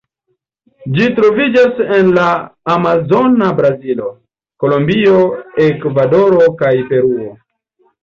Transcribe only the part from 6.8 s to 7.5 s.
Peruo.